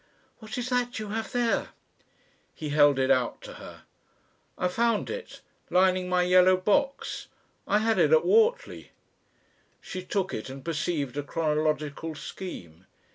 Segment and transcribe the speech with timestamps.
[0.39, 1.69] "What is that you have there?"
[2.55, 3.83] He held it out to her.
[4.57, 7.27] "I found it lining my yellow box.
[7.67, 8.89] I had it at Whortley."
[9.79, 12.87] She took it and perceived a chronological scheme.